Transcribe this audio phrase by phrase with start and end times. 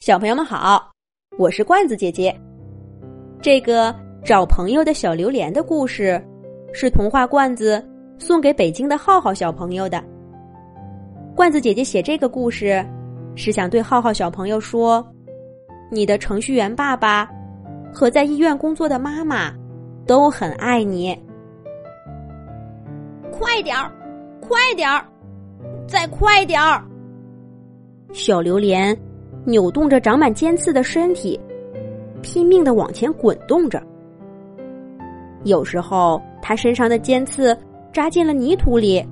[0.00, 0.90] 小朋友们好，
[1.36, 2.34] 我是罐子姐姐。
[3.42, 6.18] 这个找朋友的小榴莲的故事，
[6.72, 7.86] 是童话罐子
[8.18, 10.02] 送给北京的浩浩小朋友的。
[11.36, 12.82] 罐子姐姐写这个故事，
[13.36, 15.06] 是想对浩浩小朋友说：
[15.90, 17.28] 你的程序员爸爸
[17.92, 19.52] 和在医院工作的妈妈
[20.06, 21.14] 都很爱你。
[23.30, 23.92] 快点儿，
[24.40, 25.04] 快点儿，
[25.86, 26.82] 再快点儿！
[28.14, 28.98] 小榴莲。
[29.44, 31.38] 扭动着长满尖刺的身体，
[32.22, 33.82] 拼命的往前滚动着。
[35.44, 37.56] 有时候，它身上的尖刺
[37.92, 39.02] 扎进了泥土里，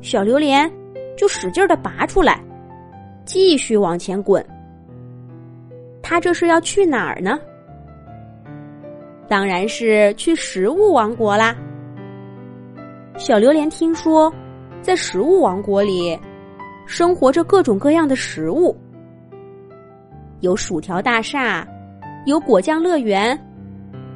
[0.00, 0.70] 小榴莲
[1.16, 2.42] 就使劲的拔出来，
[3.24, 4.44] 继续往前滚。
[6.02, 7.38] 它这是要去哪儿呢？
[9.26, 11.56] 当然是去食物王国啦！
[13.16, 14.32] 小榴莲听说，
[14.80, 16.18] 在食物王国里，
[16.86, 18.76] 生活着各种各样的食物。
[20.40, 21.66] 有薯条大厦，
[22.24, 23.38] 有果酱乐园，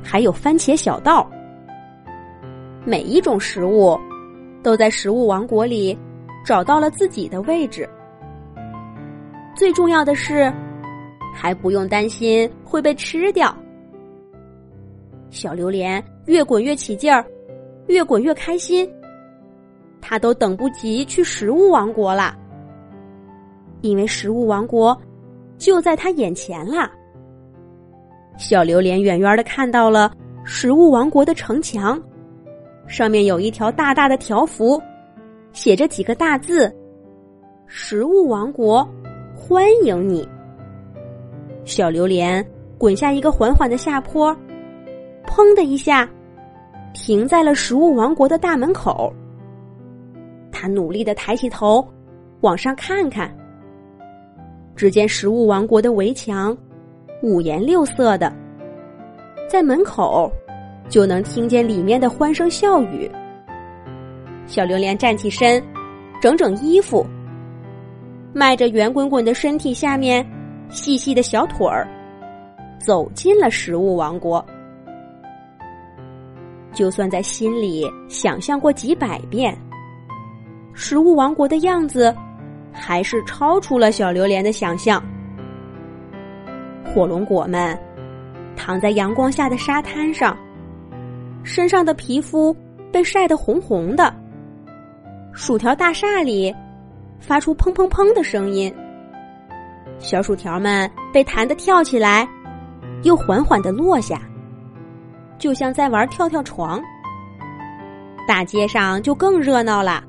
[0.03, 1.29] 还有番茄小道。
[2.85, 3.99] 每一种食物
[4.63, 5.99] 都在食物王国里
[6.45, 7.89] 找到了自己的位置。
[9.55, 10.53] 最重要的是，
[11.35, 13.55] 还不用担心会被吃掉。
[15.31, 17.25] 小榴莲越滚越起劲儿，
[17.87, 18.89] 越滚越开心。
[20.01, 22.37] 他都等不及去食物王国了，
[23.81, 24.97] 因为食物王国。
[25.63, 26.91] 就在他眼前了。
[28.37, 30.13] 小榴莲远远的看到了
[30.45, 32.03] 食物王国的城墙，
[32.89, 34.83] 上面有一条大大的条幅，
[35.53, 36.75] 写着几个大字
[37.69, 38.85] ：“食物王国
[39.37, 40.29] 欢迎你。”
[41.65, 42.45] 小榴莲
[42.77, 44.37] 滚下一个缓缓的下坡，
[45.25, 46.11] 砰的一下，
[46.93, 49.13] 停在了食物王国的大门口。
[50.51, 51.87] 他努力的抬起头，
[52.41, 53.33] 往上看看。
[54.75, 56.57] 只见食物王国的围墙
[57.23, 58.33] 五颜六色的，
[59.49, 60.31] 在门口
[60.89, 63.11] 就能听见里面的欢声笑语。
[64.47, 65.63] 小榴莲站起身，
[66.21, 67.07] 整整衣服，
[68.33, 70.27] 迈着圆滚滚的身体，下面
[70.69, 71.87] 细细的小腿儿，
[72.81, 74.45] 走进了食物王国。
[76.73, 79.57] 就算在心里想象过几百遍，
[80.73, 82.15] 食物王国的样子。
[82.73, 85.03] 还是超出了小榴莲的想象。
[86.85, 87.79] 火龙果们
[88.57, 90.37] 躺在阳光下的沙滩上，
[91.43, 92.55] 身上的皮肤
[92.93, 94.15] 被晒得红红的。
[95.33, 96.55] 薯条大厦里
[97.19, 98.75] 发出砰砰砰的声音，
[99.99, 102.29] 小薯条们被弹得跳起来，
[103.03, 104.21] 又缓缓的落下，
[105.39, 106.83] 就像在玩跳跳床。
[108.29, 110.05] 大街上就更热闹了，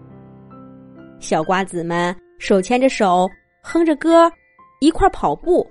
[1.19, 2.13] 小瓜子们。
[2.37, 3.29] 手牵着手，
[3.61, 4.31] 哼着歌，
[4.79, 5.65] 一块跑步。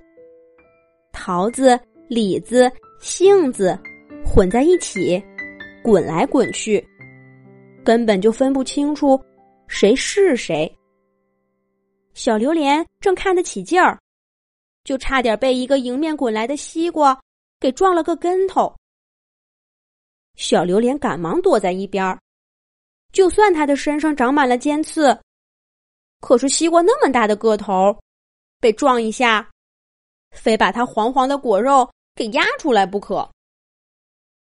[1.11, 3.77] 桃子、李子、杏子
[4.25, 5.23] 混在一起，
[5.83, 6.83] 滚来滚去，
[7.83, 9.21] 根本就分不清楚
[9.67, 10.71] 谁是谁。
[12.13, 13.99] 小榴莲正看得起劲儿，
[14.83, 17.19] 就差点被一个迎面滚来的西瓜
[17.59, 18.73] 给撞了个跟头。
[20.35, 22.19] 小榴莲赶忙躲在一边儿，
[23.11, 25.15] 就算它的身上长满了尖刺。
[26.23, 27.93] 可是西瓜那么大的个头，
[28.61, 29.51] 被撞一下，
[30.31, 33.29] 非把它黄黄的果肉给压出来不可。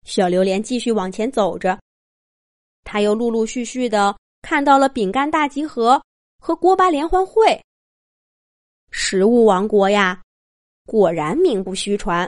[0.03, 1.79] 小榴莲继续往前走着，
[2.84, 6.02] 他又陆陆续续的看到了饼干大集合
[6.40, 7.63] 和锅巴联欢会。
[8.90, 10.19] 食物王国呀，
[10.88, 12.28] 果然名不虚传。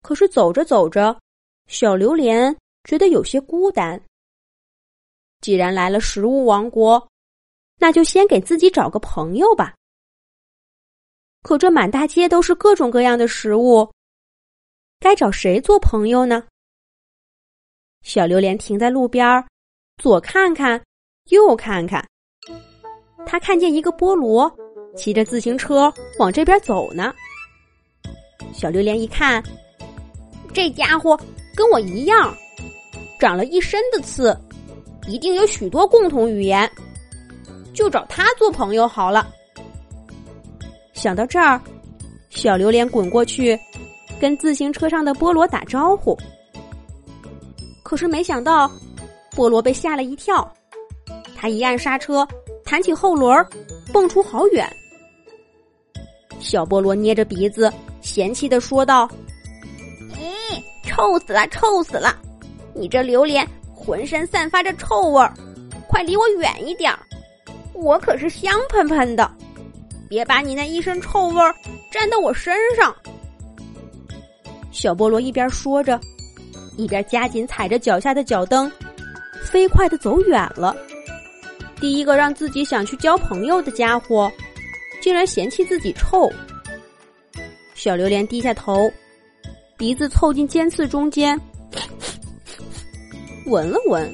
[0.00, 1.14] 可是走着走着，
[1.66, 4.02] 小榴莲觉得有些孤单。
[5.42, 7.06] 既然来了食物王国。
[7.78, 9.74] 那就先给自己找个朋友吧。
[11.42, 13.88] 可这满大街都是各种各样的食物，
[14.98, 16.44] 该找谁做朋友呢？
[18.02, 19.44] 小榴莲停在路边，
[20.02, 20.82] 左看看，
[21.30, 22.04] 右看看。
[23.26, 24.50] 他看见一个菠萝
[24.96, 27.14] 骑着自行车往这边走呢。
[28.52, 29.42] 小榴莲一看，
[30.52, 31.18] 这家伙
[31.54, 32.34] 跟我一样，
[33.20, 34.36] 长了一身的刺，
[35.06, 36.70] 一定有许多共同语言。
[37.78, 39.28] 就找他做朋友好了。
[40.94, 41.60] 想到这儿，
[42.28, 43.56] 小榴莲滚过去，
[44.18, 46.18] 跟自行车上的菠萝打招呼。
[47.84, 48.68] 可是没想到，
[49.30, 50.52] 菠萝被吓了一跳，
[51.36, 52.26] 他一按刹车，
[52.64, 53.46] 弹起后轮，
[53.92, 54.68] 蹦出好远。
[56.40, 59.08] 小菠萝捏着鼻子，嫌弃的说道
[60.18, 62.18] ：“咦，臭死了，臭死了！
[62.74, 65.32] 你这榴莲浑身散发着臭味儿，
[65.86, 66.98] 快离我远一点儿！”
[67.80, 69.30] 我可是香喷喷的，
[70.08, 71.54] 别把你那一身臭味儿
[71.90, 72.94] 沾到我身上。
[74.72, 75.98] 小菠萝一边说着，
[76.76, 78.70] 一边加紧踩着脚下的脚蹬，
[79.44, 80.76] 飞快的走远了。
[81.80, 84.30] 第一个让自己想去交朋友的家伙，
[85.00, 86.28] 竟然嫌弃自己臭。
[87.74, 88.90] 小榴莲低下头，
[89.76, 91.40] 鼻子凑近尖刺中间，
[93.46, 94.12] 闻了闻，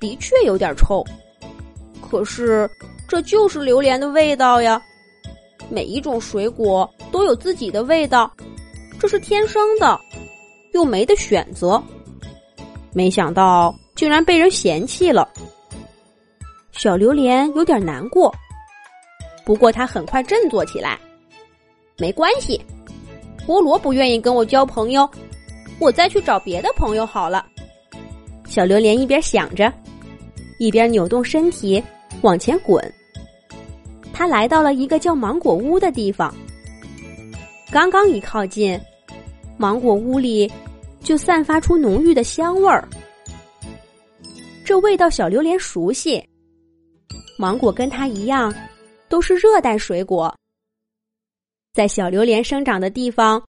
[0.00, 1.04] 的确有点臭。
[2.12, 2.68] 可是
[3.08, 4.78] 这就是榴莲的味道呀！
[5.70, 8.30] 每一种水果都有自己的味道，
[9.00, 9.98] 这是天生的，
[10.74, 11.82] 又没得选择。
[12.92, 15.26] 没想到竟然被人嫌弃了。
[16.72, 18.30] 小榴莲有点难过，
[19.42, 21.00] 不过他很快振作起来。
[21.96, 22.60] 没关系，
[23.46, 25.08] 菠萝不愿意跟我交朋友，
[25.78, 27.46] 我再去找别的朋友好了。
[28.46, 29.72] 小榴莲一边想着，
[30.58, 31.82] 一边扭动身体
[32.22, 32.82] 往前滚。
[34.12, 36.34] 他来到了一个叫芒果屋的地方。
[37.70, 38.78] 刚刚一靠近，
[39.56, 40.50] 芒果屋里
[41.00, 42.88] 就散发出浓郁的香味儿。
[44.64, 46.22] 这味道小榴莲熟悉，
[47.38, 48.54] 芒果跟它一样，
[49.08, 50.34] 都是热带水果。
[51.72, 53.42] 在小榴莲生长的地方，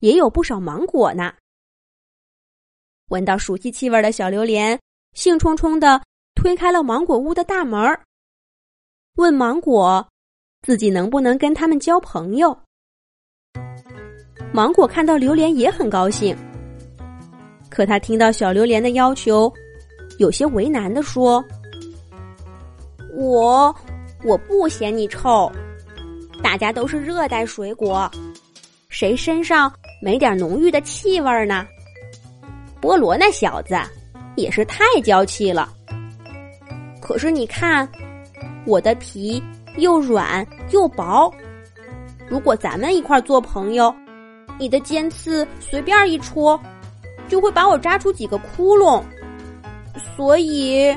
[0.00, 1.32] 也有不少芒果呢。
[3.08, 4.78] 闻到熟悉气味的小榴莲
[5.14, 6.02] 兴冲冲的
[6.42, 7.80] 推开了芒果屋的大门
[9.14, 10.04] 问芒果
[10.66, 12.58] ：“自己能不能跟他们交朋友？”
[14.52, 16.36] 芒果看到榴莲也很高兴，
[17.70, 19.52] 可他听到小榴莲的要求，
[20.18, 21.44] 有些为难的说
[23.14, 23.72] ：“我
[24.24, 25.48] 我不嫌你臭。”
[26.42, 28.10] 大家都是热带水果，
[28.88, 29.72] 谁身上
[30.02, 31.64] 没点浓郁的气味呢？
[32.80, 33.76] 菠萝那小子
[34.34, 35.72] 也是太娇气了。
[37.02, 37.86] 可是你看，
[38.64, 39.42] 我的皮
[39.76, 41.30] 又软又薄，
[42.28, 43.94] 如果咱们一块做朋友，
[44.58, 46.58] 你的尖刺随便一戳，
[47.28, 49.02] 就会把我扎出几个窟窿。
[50.16, 50.96] 所以，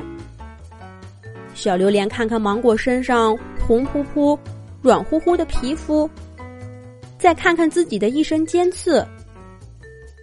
[1.54, 3.36] 小榴莲看看芒果身上
[3.66, 4.38] 红扑扑。
[4.82, 6.08] 软乎乎的皮肤，
[7.18, 9.04] 再看看自己的一身尖刺，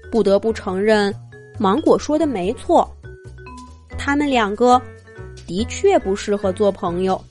[0.10, 1.14] 不得不承认，
[1.60, 2.90] 芒果说的没错，
[3.98, 4.82] 他们两个
[5.48, 7.22] 的确不适合做朋友。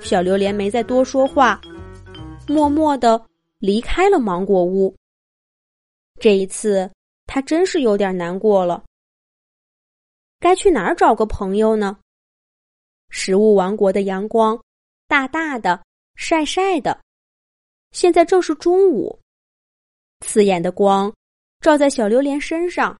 [0.00, 1.60] 小榴莲没再多说话，
[2.46, 3.20] 默默的
[3.58, 4.94] 离开了芒果屋。
[6.20, 6.90] 这一次，
[7.26, 8.84] 他真是有点难过了。
[10.40, 11.98] 该去哪儿找个朋友呢？
[13.10, 14.60] 食物王国的阳光
[15.06, 15.82] 大大的。
[16.20, 17.00] 晒晒的，
[17.92, 19.16] 现在正是中午，
[20.18, 21.14] 刺眼的光
[21.60, 22.98] 照在小榴莲身上，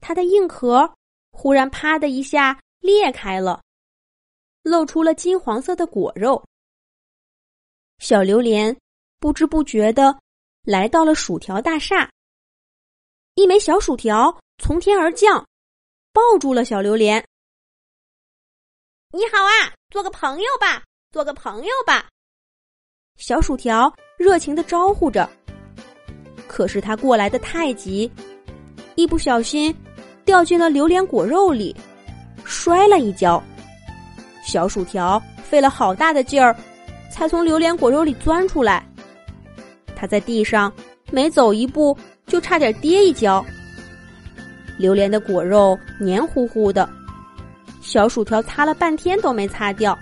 [0.00, 0.88] 它的硬壳
[1.32, 3.62] 忽然啪的一下裂开了，
[4.62, 6.44] 露出了金黄色的果肉。
[7.98, 8.76] 小榴莲
[9.18, 10.18] 不知不觉的
[10.64, 12.10] 来到了薯条大厦，
[13.36, 15.46] 一枚小薯条从天而降，
[16.12, 17.24] 抱住了小榴莲。
[19.12, 20.82] 你好啊，做个朋友吧。
[21.12, 22.08] 做个朋友吧，
[23.16, 25.30] 小薯条热情的招呼着。
[26.48, 28.10] 可是他过来的太急，
[28.96, 29.76] 一不小心
[30.24, 31.76] 掉进了榴莲果肉里，
[32.52, 33.42] 摔了一跤。
[34.44, 36.54] 小薯条费了好大的劲儿，
[37.10, 38.84] 才从榴莲果肉里钻出来。
[39.96, 40.70] 他在地上
[41.10, 43.42] 每走一步，就差点跌一跤。
[44.76, 46.88] 榴莲的果肉黏糊糊的，
[47.80, 49.98] 小薯条擦了半天都没擦掉。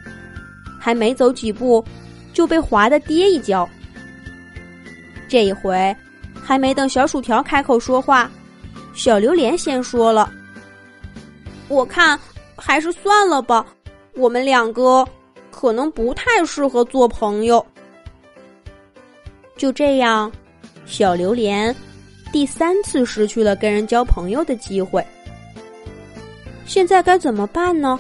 [0.78, 1.84] 还没走几步，
[2.32, 3.68] 就被划的跌一跤。
[5.28, 5.94] 这一回，
[6.42, 8.30] 还没等小薯条开口说话，
[8.94, 10.32] 小榴莲先说了
[11.68, 12.18] ：“我看
[12.60, 13.66] 还是算了吧，
[14.14, 15.06] 我们两个
[15.50, 17.64] 可能不太适合做朋友。”
[19.56, 20.30] 就这样，
[20.86, 21.74] 小榴莲
[22.32, 25.04] 第三次失去了跟人交朋友的机会。
[26.64, 27.98] 现在该怎么办呢？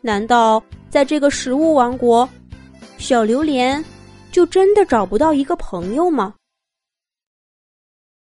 [0.00, 0.62] 难道？
[0.88, 2.26] 在这个食物王国，
[2.96, 3.84] 小榴莲
[4.32, 6.32] 就真的找不到一个朋友吗？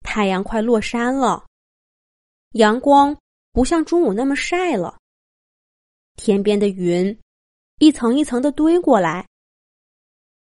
[0.01, 1.43] 太阳快落山了，
[2.53, 3.15] 阳光
[3.53, 4.97] 不像中午那么晒了。
[6.15, 7.17] 天边的云
[7.77, 9.27] 一层一层的堆过来，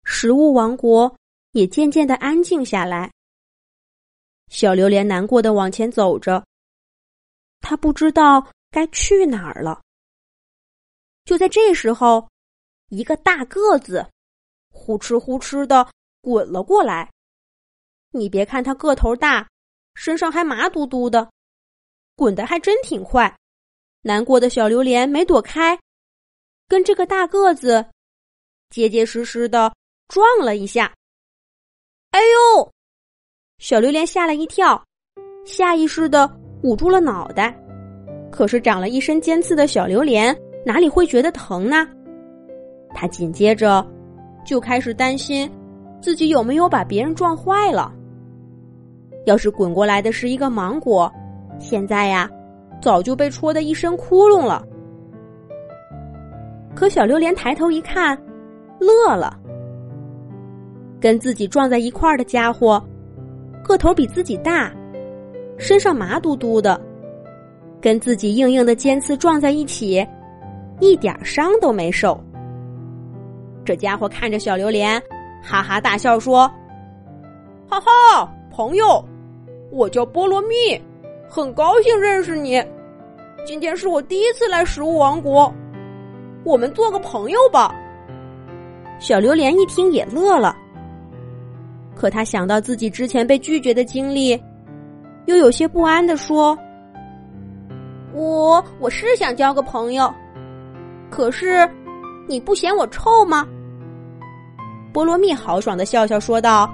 [0.04, 1.14] 食物王国
[1.52, 3.12] 也渐渐的安静下来。
[4.48, 6.46] 小榴莲难过的往前走着，
[7.60, 9.82] 他不知道该去哪儿了。
[11.26, 12.30] 就在这时候，
[12.90, 14.10] 一个大个子
[14.70, 15.90] 呼哧呼哧的
[16.22, 17.12] 滚了过来。
[18.12, 19.50] 你别看他个头大，
[19.96, 21.32] 身上还麻嘟嘟的，
[22.16, 23.34] 滚得还真挺快。
[24.04, 25.78] 难过的小榴莲没躲开，
[26.68, 27.86] 跟这个大个子
[28.70, 29.72] 结结实实的
[30.08, 30.92] 撞了一下。
[32.12, 32.72] 哎呦！
[33.60, 34.84] 小榴莲吓了一跳，
[35.46, 36.30] 下意识的
[36.64, 37.56] 捂住了脑袋。
[38.32, 41.88] 可是长了一身尖刺的小榴莲哪里会觉得疼呢？
[42.94, 43.86] 他紧接着
[44.46, 45.50] 就开始担心
[46.02, 47.94] 自己有没有把别人撞坏了。
[49.26, 51.14] 要是滚过来的是一个芒果，
[51.62, 52.30] 现在呀，
[52.82, 54.66] 早就被戳得一身窟窿了。
[56.76, 58.18] 可小榴莲抬头一看，
[58.80, 59.38] 乐了。
[61.00, 62.84] 跟自己撞在一块儿的家伙，
[63.64, 64.72] 个头比自己大，
[65.58, 66.80] 身上麻嘟嘟的，
[67.80, 70.06] 跟自己硬硬的尖刺撞在一起，
[70.80, 72.20] 一点伤都没受。
[73.64, 75.02] 这家伙看着小榴莲，
[75.44, 76.48] 哈哈大笑说
[77.68, 79.04] ：“哈哈，朋友，
[79.72, 80.82] 我叫菠萝蜜，
[81.34, 82.62] 很高兴认识你。
[83.46, 85.50] 今天是我第一次来食物王国，
[86.44, 87.74] 我们做个朋友吧。”
[89.00, 90.54] 小榴莲一听也乐了。
[91.96, 94.38] 可他想到自己之前被拒绝的经历，
[95.26, 96.58] 又有些不安的说
[98.12, 100.14] ：“我我是想交个朋友，
[101.10, 101.66] 可是
[102.28, 103.48] 你不嫌我臭吗？”
[104.94, 106.68] 菠萝蜜豪爽的笑笑说道：“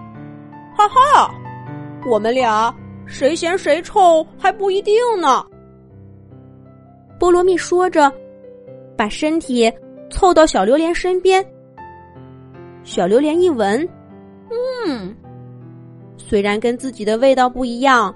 [0.75, 1.31] 哈哈，
[2.09, 2.73] 我们俩
[3.07, 5.43] 谁嫌谁臭还不一定呢。”
[7.19, 8.11] 菠萝蜜说着，
[8.95, 9.71] 把身体
[10.11, 11.43] 凑到小榴莲身边。
[12.83, 13.87] 小榴莲一闻。
[14.87, 15.15] 嗯，
[16.15, 18.13] 虽然跟自己的味道不一样，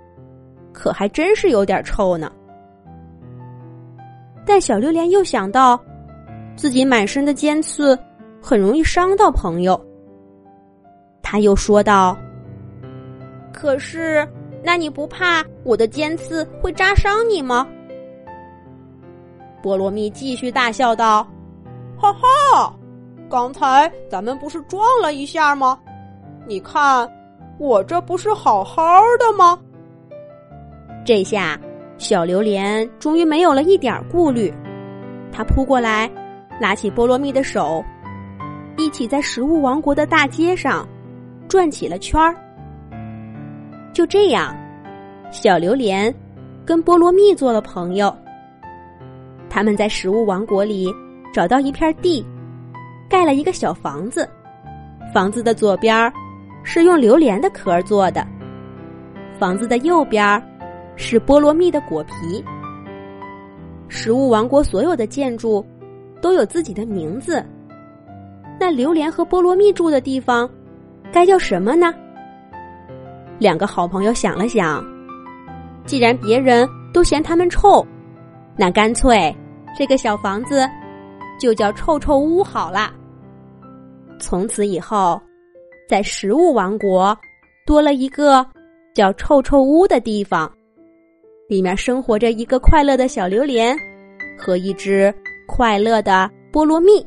[0.71, 2.31] 可还真是有点臭呢。
[4.45, 5.79] 但小榴莲又想到，
[6.55, 7.97] 自己满身的尖刺
[8.41, 9.79] 很容易伤到朋友，
[11.21, 12.17] 他又说道
[13.51, 14.27] ：“可是，
[14.63, 17.67] 那你不怕我的尖刺会扎伤你吗？”
[19.61, 21.27] 菠萝蜜继续大笑道
[21.97, 22.75] ：“哈哈，
[23.29, 25.79] 刚才咱们不是撞了一下吗？”
[26.47, 27.07] 你看，
[27.59, 28.81] 我这不是好好
[29.19, 29.59] 的吗？
[31.05, 31.59] 这下，
[31.99, 34.51] 小榴莲终于没有了一点顾虑，
[35.31, 36.09] 他扑过来，
[36.59, 37.83] 拉起菠萝蜜的手，
[38.77, 40.87] 一起在食物王国的大街上
[41.47, 42.35] 转起了圈儿。
[43.93, 44.55] 就这样，
[45.31, 46.13] 小榴莲
[46.65, 48.15] 跟菠萝蜜做了朋友。
[49.49, 50.91] 他们在食物王国里
[51.33, 52.25] 找到一片地，
[53.09, 54.27] 盖了一个小房子，
[55.13, 56.11] 房子的左边。
[56.63, 58.23] 是用榴莲的壳做的。
[59.39, 60.39] 房子的右边
[60.95, 62.45] 是菠萝蜜的果皮。
[63.87, 65.65] 食物王国所有的建筑
[66.21, 67.43] 都有自己的名字。
[68.59, 70.47] 那榴莲和菠萝蜜住的地方
[71.11, 71.91] 该叫什么呢？
[73.41, 74.85] 两个好朋友想了想，
[75.83, 77.83] 既然别人都嫌他们臭，
[78.55, 79.35] 那干脆
[79.75, 80.61] 这个小房子
[81.39, 82.93] 就叫臭臭屋好了。
[84.19, 85.19] 从此以后。
[85.89, 87.17] 在食物王国，
[87.65, 88.45] 多了一个
[88.93, 90.49] 叫臭臭屋的地方，
[91.49, 93.75] 里面生活着一个快乐的小榴莲
[94.37, 95.13] 和一只
[95.45, 97.05] 快乐的菠萝蜜。